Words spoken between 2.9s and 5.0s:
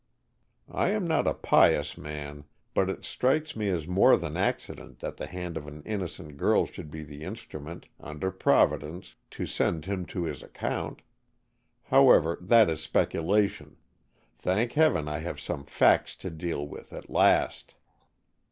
strikes me as more than accident